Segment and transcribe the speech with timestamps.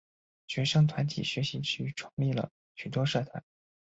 [0.47, 3.43] 学生团体学习之余创立了许多社团。